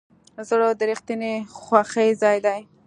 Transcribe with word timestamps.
زړه 0.49 0.69
د 0.79 0.81
رښتینې 0.91 1.33
خوښۍ 1.61 2.09
ځای 2.21 2.37
دی. 2.45 2.59